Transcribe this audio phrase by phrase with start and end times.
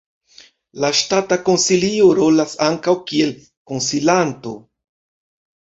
[0.85, 3.35] La Ŝtata Konsilio rolas ankaŭ kiel
[3.73, 4.57] konsilanto.